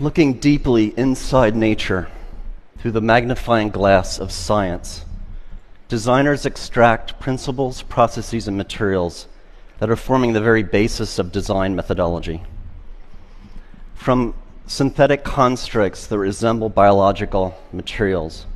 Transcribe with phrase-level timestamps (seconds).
[0.00, 2.08] Looking deeply inside nature
[2.78, 5.04] through the magnifying glass of science,
[5.88, 9.26] designers extract principles, processes, and materials
[9.78, 12.40] that are forming the very basis of design methodology.
[13.94, 14.32] From
[14.66, 18.46] synthetic constructs that resemble biological materials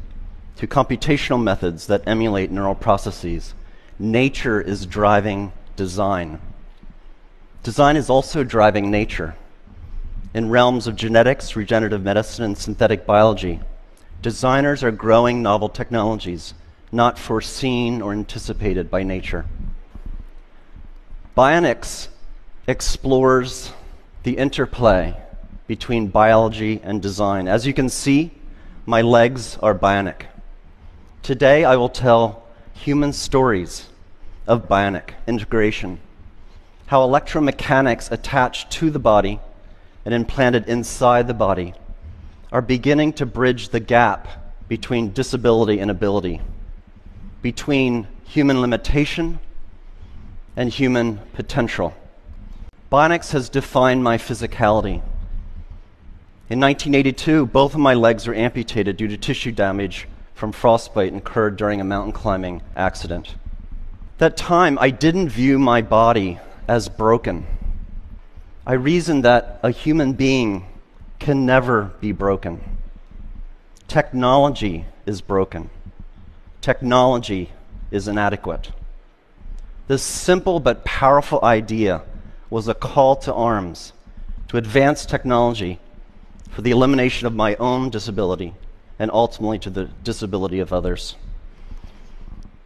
[0.57, 3.53] to computational methods that emulate neural processes,
[3.99, 6.41] nature is driving design.
[7.63, 9.35] Design is also driving nature
[10.35, 13.61] in realms of genetics, regenerative medicine, and synthetic biology.
[14.21, 16.55] Designers are growing novel technologies
[16.95, 19.45] not foreseen or anticipated by nature.
[21.37, 22.09] Bionics
[22.69, 23.73] explores
[24.23, 25.17] the interplay
[25.67, 27.49] between biology and design.
[27.49, 28.31] As you can see,
[28.87, 30.27] my legs are bionic.
[31.23, 33.89] Today, I will tell human stories
[34.47, 35.99] of bionic integration,
[36.87, 39.41] how electromechanics attach to the body
[40.05, 41.75] and implanted inside the body
[42.53, 44.29] are beginning to bridge the gap
[44.69, 46.41] between disability and ability,
[47.43, 49.39] between human limitation
[50.57, 51.95] and human potential.
[52.93, 55.03] Bionics has defined my physicality.
[56.49, 61.57] In 1982, both of my legs were amputated due to tissue damage from frostbite incurred
[61.57, 63.35] during a mountain climbing accident.
[64.19, 66.39] That time, I didn't view my body
[66.69, 67.47] as broken.
[68.67, 70.67] I reasoned that a human being
[71.19, 72.63] can never be broken.
[73.89, 75.69] Technology is broken.
[76.63, 77.51] Technology
[77.91, 78.73] is inadequate.
[79.87, 82.03] This simple but powerful idea
[82.49, 83.93] was a call to arms
[84.49, 85.79] to advance technology
[86.49, 88.55] for the elimination of my own disability
[88.99, 91.17] and ultimately to the disability of others.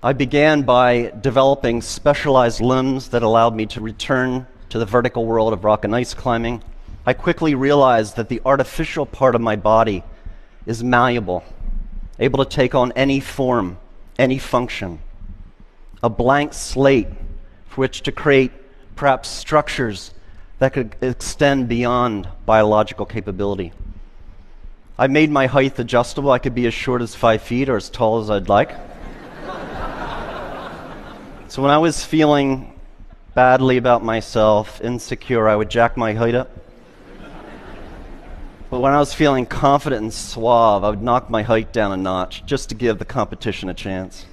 [0.00, 5.52] I began by developing specialized limbs that allowed me to return to the vertical world
[5.52, 6.62] of rock and ice climbing,
[7.06, 10.02] I quickly realized that the artificial part of my body
[10.66, 11.42] is malleable,
[12.18, 13.78] able to take on any form,
[14.18, 14.98] any function.
[16.02, 17.08] A blank slate
[17.66, 18.52] for which to create
[18.94, 20.12] perhaps structures
[20.58, 23.72] that could extend beyond biological capability.
[24.98, 26.30] I made my height adjustable.
[26.30, 28.70] I could be as short as five feet or as tall as I'd like.
[31.48, 32.77] so when I was feeling
[33.38, 36.50] badly about myself, insecure, I would jack my height up.
[38.68, 41.96] But when I was feeling confident and suave, I would knock my height down a
[41.96, 44.26] notch just to give the competition a chance.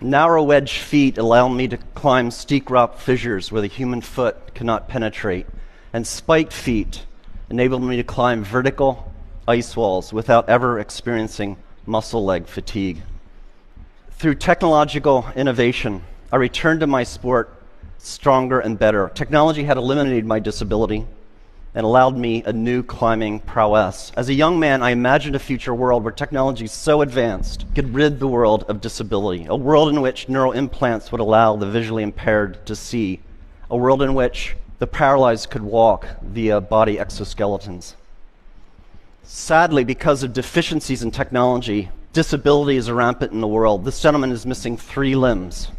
[0.00, 4.88] Narrow wedge feet allow me to climb steep rock fissures where the human foot cannot
[4.88, 5.46] penetrate,
[5.92, 7.06] and spiked feet
[7.50, 9.12] enable me to climb vertical
[9.46, 11.56] ice walls without ever experiencing
[11.86, 13.00] muscle leg fatigue.
[14.20, 17.54] Through technological innovation, I returned to my sport
[17.96, 19.10] stronger and better.
[19.14, 21.06] Technology had eliminated my disability
[21.74, 24.12] and allowed me a new climbing prowess.
[24.18, 28.20] As a young man, I imagined a future world where technology so advanced could rid
[28.20, 32.66] the world of disability, a world in which neural implants would allow the visually impaired
[32.66, 33.20] to see,
[33.70, 37.94] a world in which the paralyzed could walk via body exoskeletons.
[39.22, 43.84] Sadly, because of deficiencies in technology, disability is rampant in the world.
[43.84, 45.70] This gentleman is missing three limbs.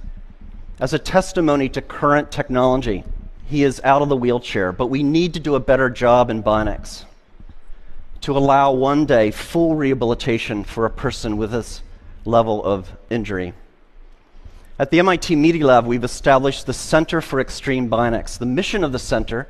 [0.79, 3.03] As a testimony to current technology,
[3.45, 6.41] he is out of the wheelchair, but we need to do a better job in
[6.41, 7.05] Bionics
[8.21, 11.81] to allow one day full rehabilitation for a person with this
[12.23, 13.53] level of injury.
[14.79, 18.37] At the MIT Media Lab, we've established the Center for Extreme Bionics.
[18.37, 19.47] The mission of the center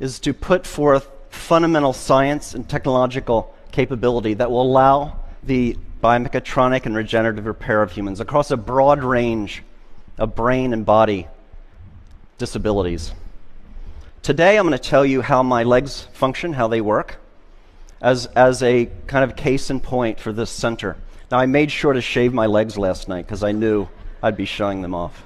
[0.00, 6.94] is to put forth fundamental science and technological capability that will allow the biomechatronic and
[6.94, 9.62] regenerative repair of humans across a broad range
[10.18, 11.26] of brain and body
[12.38, 13.12] disabilities.
[14.22, 17.16] Today, I'm going to tell you how my legs function, how they work,
[18.00, 20.96] as, as a kind of case in point for this center.
[21.30, 23.88] Now, I made sure to shave my legs last night because I knew
[24.22, 25.22] I'd be showing them off.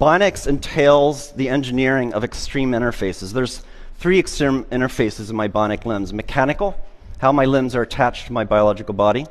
[0.00, 3.32] Bionics entails the engineering of extreme interfaces.
[3.32, 3.62] There's
[3.96, 6.76] three extreme interfaces in my bionic limbs mechanical,
[7.18, 9.26] how my limbs are attached to my biological body,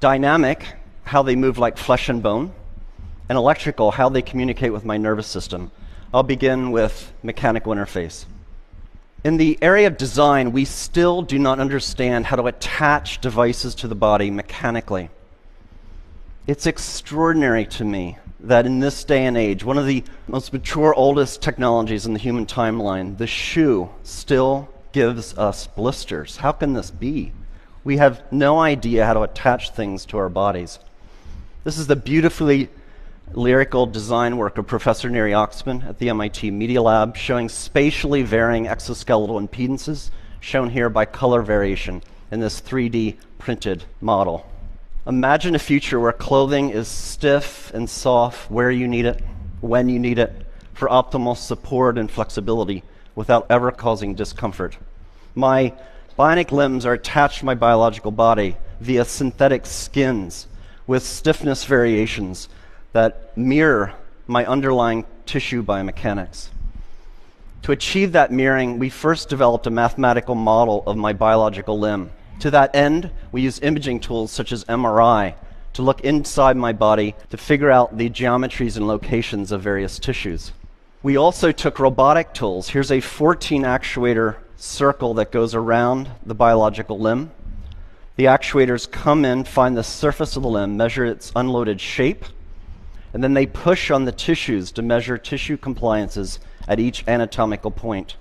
[0.00, 0.64] dynamic,
[1.04, 2.52] how they move like flesh and bone,
[3.28, 5.70] and electrical, how they communicate with my nervous system.
[6.12, 8.24] I'll begin with mechanical interface.
[9.24, 13.88] In the area of design, we still do not understand how to attach devices to
[13.88, 15.10] the body mechanically.
[16.46, 20.94] It's extraordinary to me that in this day and age, one of the most mature,
[20.94, 26.38] oldest technologies in the human timeline, the shoe, still gives us blisters.
[26.38, 27.32] How can this be?
[27.84, 30.78] We have no idea how to attach things to our bodies.
[31.64, 32.68] This is the beautifully
[33.32, 38.66] lyrical design work of Professor Neri Oxman at the MIT Media Lab showing spatially varying
[38.66, 44.46] exoskeletal impedances, shown here by color variation in this 3D printed model.
[45.06, 49.22] Imagine a future where clothing is stiff and soft where you need it,
[49.60, 52.82] when you need it, for optimal support and flexibility
[53.18, 54.78] without ever causing discomfort.
[55.34, 55.74] My
[56.16, 60.46] bionic limbs are attached to my biological body via synthetic skins
[60.86, 62.48] with stiffness variations
[62.92, 63.92] that mirror
[64.28, 66.50] my underlying tissue biomechanics.
[67.62, 72.12] To achieve that mirroring, we first developed a mathematical model of my biological limb.
[72.38, 75.34] To that end, we use imaging tools such as MRI
[75.72, 80.52] to look inside my body to figure out the geometries and locations of various tissues.
[81.00, 82.70] We also took robotic tools.
[82.70, 87.30] Here's a 14 actuator circle that goes around the biological limb.
[88.16, 92.24] The actuators come in, find the surface of the limb, measure its unloaded shape,
[93.14, 98.16] and then they push on the tissues to measure tissue compliances at each anatomical point.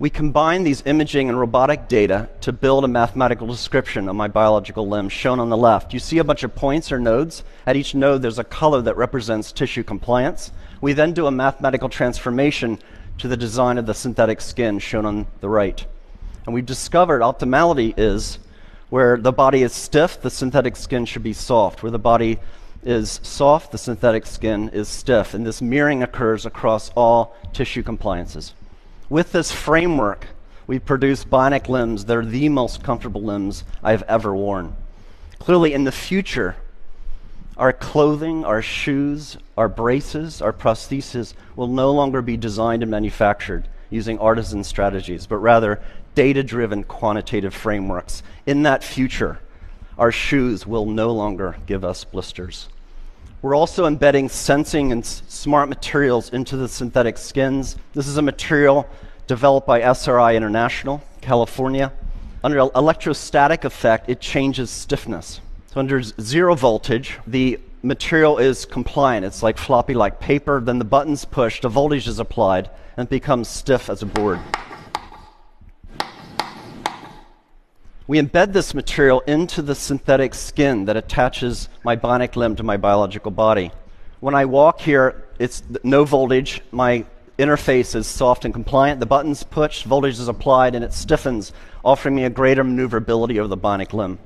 [0.00, 4.88] We combine these imaging and robotic data to build a mathematical description of my biological
[4.88, 5.92] limb, shown on the left.
[5.92, 7.44] You see a bunch of points or nodes.
[7.66, 10.52] At each node, there's a color that represents tissue compliance.
[10.80, 12.78] We then do a mathematical transformation
[13.18, 15.84] to the design of the synthetic skin, shown on the right.
[16.46, 18.38] And we've discovered optimality is
[18.88, 21.82] where the body is stiff, the synthetic skin should be soft.
[21.82, 22.38] Where the body
[22.82, 25.34] is soft, the synthetic skin is stiff.
[25.34, 28.54] And this mirroring occurs across all tissue compliances.
[29.10, 30.28] With this framework,
[30.68, 34.76] we produce bionic limbs that are the most comfortable limbs I've ever worn.
[35.40, 36.54] Clearly, in the future,
[37.56, 43.66] our clothing, our shoes, our braces, our prostheses will no longer be designed and manufactured
[43.90, 45.82] using artisan strategies, but rather
[46.14, 48.22] data driven quantitative frameworks.
[48.46, 49.40] In that future,
[49.98, 52.68] our shoes will no longer give us blisters.
[53.42, 57.76] We're also embedding sensing and smart materials into the synthetic skins.
[57.94, 58.86] This is a material
[59.26, 61.90] developed by SRI International, California.
[62.44, 65.40] Under electrostatic effect, it changes stiffness.
[65.72, 69.24] So, under zero voltage, the material is compliant.
[69.24, 70.60] It's like floppy like paper.
[70.60, 74.38] Then the button's pushed, a voltage is applied, and it becomes stiff as a board.
[78.10, 82.76] We embed this material into the synthetic skin that attaches my bionic limb to my
[82.76, 83.70] biological body.
[84.18, 86.60] When I walk here, it's no voltage.
[86.72, 87.04] My
[87.38, 88.98] interface is soft and compliant.
[88.98, 91.52] The button's pushed, voltage is applied, and it stiffens,
[91.84, 94.18] offering me a greater maneuverability of the bionic limb.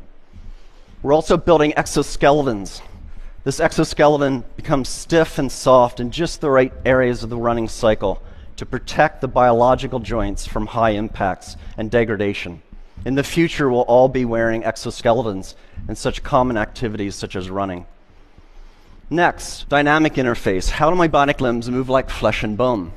[1.02, 2.80] We're also building exoskeletons.
[3.42, 8.22] This exoskeleton becomes stiff and soft in just the right areas of the running cycle
[8.56, 12.62] to protect the biological joints from high impacts and degradation.
[13.04, 15.54] In the future, we'll all be wearing exoskeletons
[15.88, 17.86] in such common activities such as running.
[19.10, 20.70] Next, dynamic interface.
[20.70, 22.92] How do my bionic limbs move like flesh and bone?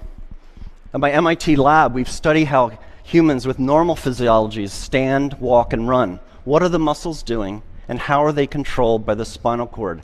[0.93, 6.21] At my MIT lab, we've studied how humans with normal physiologies stand, walk, and run.
[6.45, 10.03] What are the muscles doing, and how are they controlled by the spinal cord?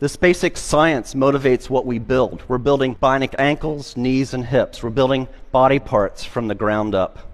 [0.00, 2.42] This basic science motivates what we build.
[2.46, 4.82] We're building bionic ankles, knees, and hips.
[4.82, 7.33] We're building body parts from the ground up.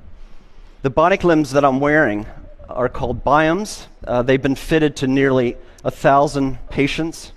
[0.82, 2.24] The bionic limbs that I'm wearing
[2.66, 3.86] are called BiOMs.
[4.02, 7.32] Uh, they've been fitted to nearly a thousand patients,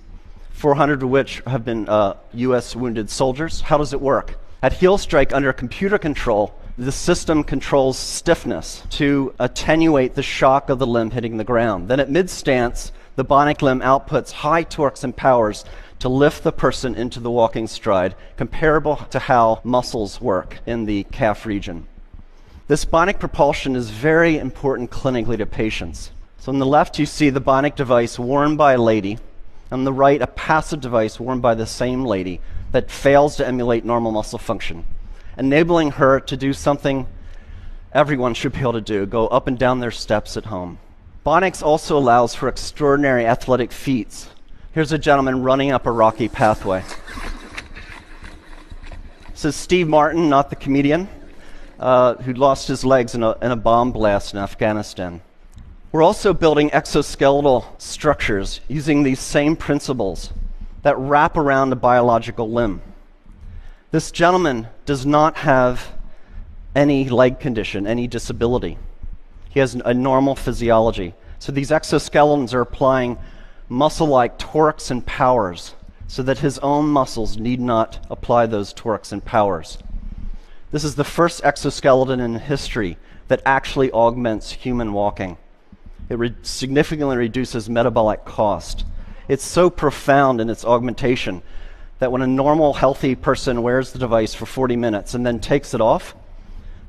[0.51, 2.73] 400 of which have been uh, U.S.
[2.73, 3.59] wounded soldiers.
[3.59, 4.39] How does it work?
[4.62, 10.79] At heel strike, under computer control, the system controls stiffness to attenuate the shock of
[10.79, 11.89] the limb hitting the ground.
[11.89, 15.65] Then at mid stance, the bionic limb outputs high torques and powers
[16.00, 21.03] to lift the person into the walking stride, comparable to how muscles work in the
[21.12, 21.88] calf region.
[22.74, 26.10] This bionic propulsion is very important clinically to patients.
[26.39, 29.20] So on the left, you see the bionic device worn by a lady.
[29.72, 33.86] On the right, a passive device worn by the same lady that fails to emulate
[33.86, 34.86] normal muscle function,
[35.38, 37.06] enabling her to do something
[37.92, 40.80] everyone should be able to do go up and down their steps at home.
[41.24, 44.32] Bionics also allows for extraordinary athletic feats.
[44.72, 46.84] Here's a gentleman running up a rocky pathway.
[49.30, 51.08] This is Steve Martin, not the comedian
[51.80, 55.22] uh, who lost his legs in a, in a bomb blast in Afghanistan.
[55.92, 60.34] We're also building exoskeletal structures using these same principles
[60.82, 62.82] that wrap around a biological limb.
[63.92, 65.94] This gentleman does not have
[66.75, 68.77] any leg condition, any disability.
[69.50, 71.13] He has a normal physiology.
[71.38, 73.20] So these exoskeletons are applying
[73.70, 75.75] muscle like torques and powers
[76.08, 79.77] so that his own muscles need not apply those torques and powers.
[80.74, 85.38] This is the first exoskeleton in history that actually augments human walking.
[86.10, 88.84] It re- significantly reduces metabolic cost.
[89.27, 91.44] It's so profound in its augmentation
[92.00, 95.75] that when a normal, healthy person wears the device for 40 minutes and then takes
[95.75, 96.15] it off,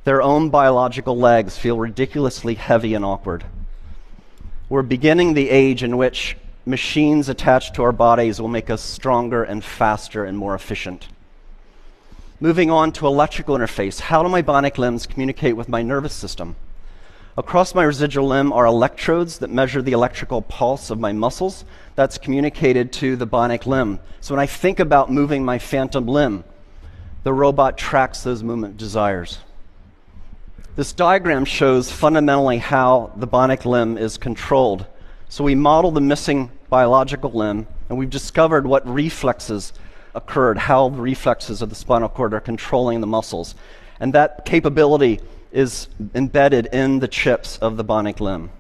[0.05, 3.45] their own biological legs feel ridiculously heavy and awkward.
[4.71, 9.45] We're beginning the age in which machines attached to our bodies will make us stronger
[9.45, 11.07] and faster and more efficient.
[12.41, 14.01] Moving on to electrical interface.
[14.01, 16.57] How do my bionic limbs communicate with my nervous system?
[17.39, 21.65] Across my residual limb are electrodes that measure the electrical pulse of my muscles
[21.95, 24.01] that's communicated to the bionic limb.
[24.21, 26.43] So when I think about moving my phantom limb,
[27.23, 29.39] the robot tracks those movement desires.
[30.75, 34.87] This diagram shows fundamentally how the bionic limb is controlled.
[35.29, 39.73] So we model the missing biological limb, and we've discovered what reflexes
[40.15, 43.55] occurred, how the reflexes of the spinal cord are controlling the muscles.
[44.01, 45.21] And that capability
[45.53, 48.51] is embedded in the chips of the bionic limb.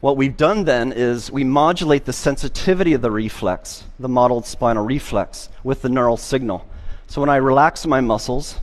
[0.00, 4.84] What we've done then is we modulate the sensitivity of the reflex, the modeled spinal
[4.84, 6.66] reflex, with the neural signal.
[7.06, 8.58] So when I relax my muscles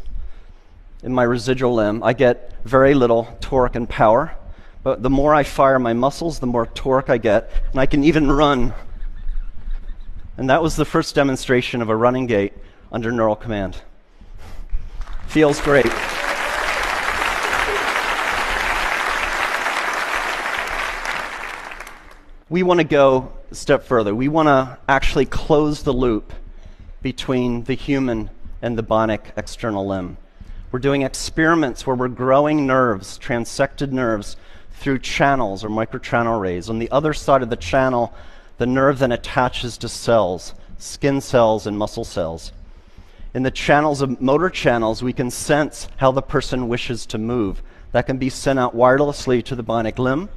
[1.01, 4.35] in my residual limb, I get very little torque and power.
[4.83, 8.03] But the more I fire my muscles, the more torque I get, and I can
[8.03, 8.73] even run
[10.39, 12.53] and that was the first demonstration of a running gait
[12.93, 13.81] under neural command.
[15.27, 15.85] Feels great.
[22.49, 24.15] We want to go a step further.
[24.15, 26.31] We want to actually close the loop
[27.01, 28.29] between the human
[28.61, 30.15] and the bionic external limb.
[30.71, 34.37] We're doing experiments where we're growing nerves, transected nerves,
[34.71, 36.69] through channels or microchannel arrays.
[36.69, 38.13] On the other side of the channel,
[38.59, 42.51] the nerve then attaches to cells, skin cells and muscle cells.
[43.33, 47.63] In the channels of motor channels, we can sense how the person wishes to move.
[47.93, 50.29] That can be sent out wirelessly to the bionic limb.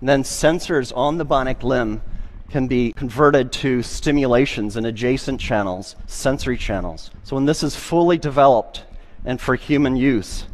[0.00, 2.02] And then sensors on the bionic limb
[2.50, 7.10] can be converted to stimulations in adjacent channels, sensory channels.
[7.24, 8.84] So when this is fully developed
[9.24, 10.44] and for human use,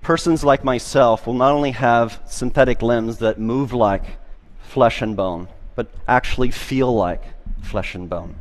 [0.00, 4.16] persons like myself will not only have synthetic limbs that move like
[4.62, 7.22] flesh and bone, but actually feel like
[7.62, 8.36] flesh and bone.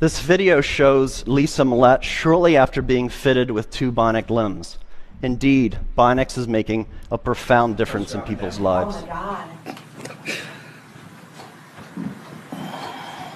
[0.00, 4.78] This video shows Lisa Millette shortly after being fitted with two bionic limbs.
[5.22, 8.96] Indeed, Bionics is making a profound difference in people's lives.
[8.96, 9.48] Oh my God.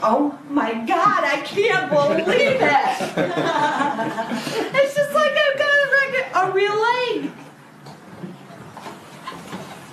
[0.00, 2.98] Oh my God, I can't believe it.
[4.74, 7.32] it's just like I've got a, a real leg.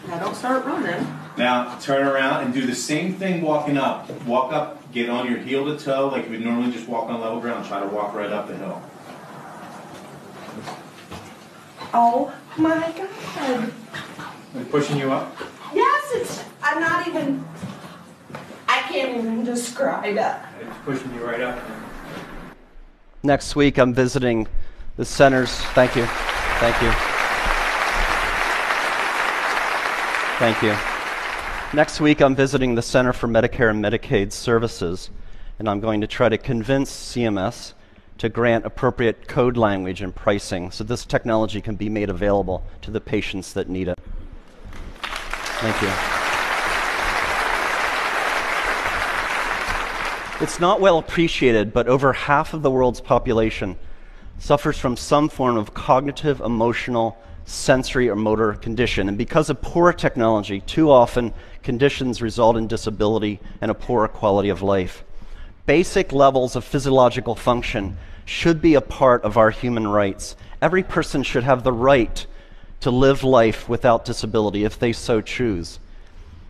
[0.08, 1.25] Now don't start running.
[1.38, 4.10] Now turn around and do the same thing walking up.
[4.24, 7.20] Walk up, get on your heel to toe like you would normally just walk on
[7.20, 7.65] level ground.
[7.68, 8.82] Try to walk right up the hill.
[11.94, 13.74] Oh my God.
[14.56, 15.36] Are pushing you up?
[15.74, 17.46] Yes, it's, I'm not even,
[18.70, 20.36] I can't even describe it.
[20.62, 21.60] It's pushing you right up.
[23.24, 24.48] Next week, I'm visiting
[24.96, 25.60] the centers.
[25.74, 26.06] Thank you.
[26.60, 26.92] Thank you.
[30.38, 30.95] Thank you.
[31.74, 35.10] Next week, I'm visiting the Center for Medicare and Medicaid Services,
[35.60, 37.74] and I'm going to try to convince CMS
[38.20, 42.92] to grant appropriate code language and pricing so this technology can be made available to
[42.92, 44.00] the patients that need it.
[45.02, 45.90] Thank you.
[50.42, 53.76] It's not well appreciated, but over half of the world's population
[54.38, 59.08] suffers from some form of cognitive, emotional, sensory, or motor condition.
[59.08, 61.34] And because of poor technology, too often
[61.64, 65.04] conditions result in disability and a poorer quality of life.
[65.66, 70.36] Basic levels of physiological function should be a part of our human rights.
[70.62, 72.25] Every person should have the right
[72.82, 75.80] to live life without disability if they so choose.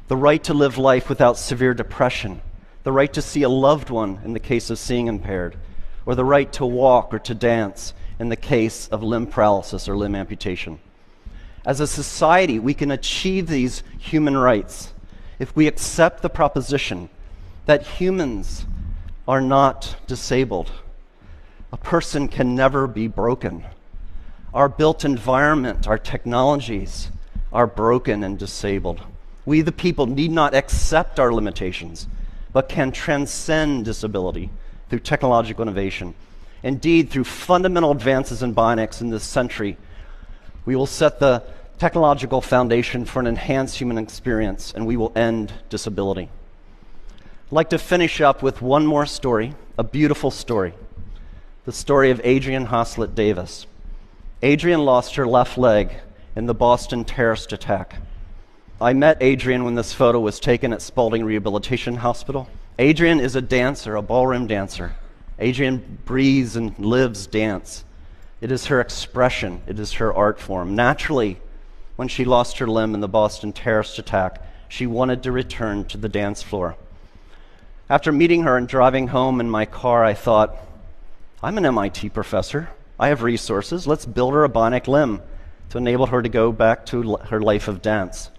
[0.07, 2.41] The right to live life without severe depression.
[2.83, 5.57] The right to see a loved one in the case of seeing impaired.
[6.05, 9.97] Or the right to walk or to dance in the case of limb paralysis or
[9.97, 10.79] limb amputation.
[11.65, 14.93] As a society, we can achieve these human rights
[15.39, 17.09] if we accept the proposition
[17.65, 18.65] that humans
[19.27, 20.71] are not disabled.
[21.71, 23.65] A person can never be broken.
[24.53, 27.09] Our built environment, our technologies
[27.51, 29.01] are broken and disabled.
[29.45, 32.07] We, the people, need not accept our limitations,
[32.53, 34.49] but can transcend disability
[34.89, 36.13] through technological innovation.
[36.65, 39.77] Indeed, through fundamental advances in bionics in this century,
[40.65, 41.43] we will set the
[41.77, 46.27] technological foundation for an enhanced human experience, and we will end disability.
[47.13, 50.73] I'd like to finish up with one more story, a beautiful story
[51.65, 53.65] the story of Adrianne Haslet Davis.
[54.43, 55.91] Adrianne lost her left leg
[56.35, 57.95] in the Boston terrorist attack.
[58.79, 62.47] I met Adrianne when this photo was taken at Spaulding Rehabilitation Hospital.
[62.77, 64.95] Adrianne is a dancer, a ballroom dancer.
[65.39, 67.83] Adrianne breathes and lives dance.
[68.41, 70.75] It is her expression, it is her art form.
[70.75, 71.39] Naturally,
[71.95, 75.97] when she lost her limb in the Boston terrorist attack, she wanted to return to
[75.97, 76.75] the dance floor.
[77.89, 80.57] After meeting her and driving home in my car, I thought,
[81.43, 82.69] I'm an MIT professor.
[82.99, 83.85] I have resources.
[83.85, 85.21] Let's build her a bionic limb
[85.69, 88.31] to enable her to go back to her life of dance.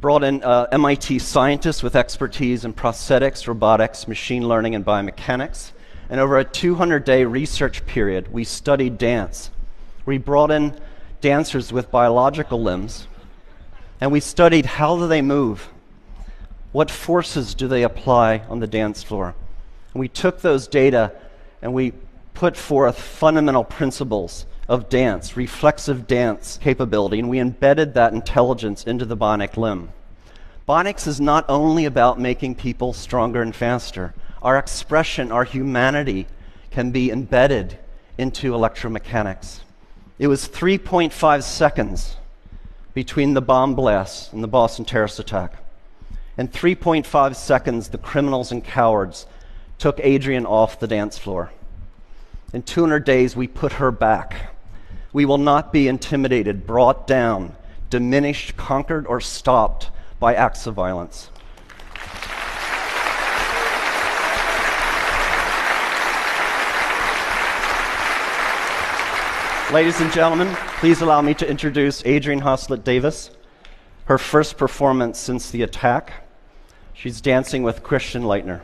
[0.00, 5.72] Brought in uh, MIT scientists with expertise in prosthetics, robotics, machine learning, and biomechanics.
[6.10, 9.50] And over a 200 day research period, we studied dance.
[10.06, 10.74] We brought in
[11.20, 13.06] dancers with biological limbs,
[14.00, 15.68] and we studied how do they move?
[16.72, 19.34] What forces do they apply on the dance floor?
[19.92, 21.12] And we took those data
[21.60, 21.92] and we
[22.34, 29.04] put forth fundamental principles of dance, reflexive dance capability, and we embedded that intelligence into
[29.04, 29.88] the bionic limb.
[30.68, 34.14] Bionics is not only about making people stronger and faster.
[34.42, 36.26] Our expression, our humanity,
[36.70, 37.78] can be embedded
[38.16, 39.60] into electromechanics.
[40.18, 42.16] It was 3.5 seconds
[42.94, 45.54] between the bomb blasts and the Boston terrorist attack.
[46.36, 49.26] In 3.5 seconds, the criminals and cowards
[49.78, 51.50] took Adrianne off the dance floor.
[52.52, 54.54] In 200 days, we put her back.
[55.12, 57.56] We will not be intimidated, brought down,
[57.90, 61.30] diminished, conquered, or stopped by acts of violence.
[69.70, 70.48] Ladies and gentlemen,
[70.80, 73.30] please allow me to introduce Adrianne Haslet Davis,
[74.06, 76.26] her first performance since the attack.
[76.94, 78.62] She's dancing with Christian Lightner.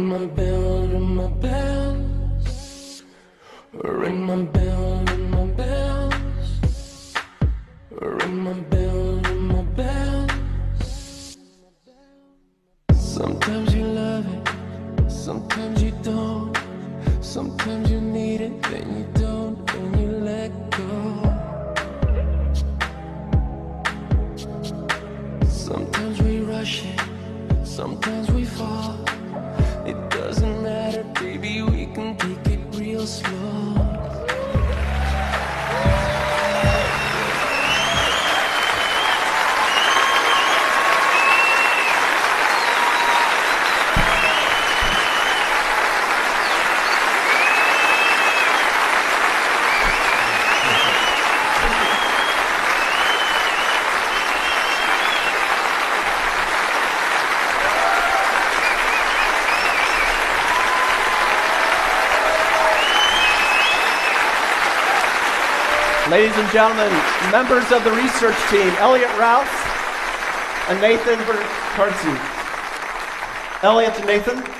[0.00, 1.96] Ring my bell, ring my bell,
[3.84, 4.89] ring my bell.
[66.30, 66.92] Ladies and gentlemen,
[67.32, 69.48] members of the research team, Elliot Rouse
[70.68, 72.14] and Nathan Verkartzi.
[73.64, 74.59] Elliot and Nathan.